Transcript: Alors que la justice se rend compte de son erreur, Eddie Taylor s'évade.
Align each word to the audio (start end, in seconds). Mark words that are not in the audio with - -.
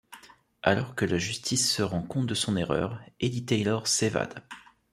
Alors 0.63 0.95
que 0.95 1.05
la 1.05 1.19
justice 1.19 1.71
se 1.71 1.83
rend 1.83 2.01
compte 2.01 2.25
de 2.25 2.33
son 2.33 2.55
erreur, 2.57 2.99
Eddie 3.19 3.45
Taylor 3.45 3.85
s'évade. 3.85 4.43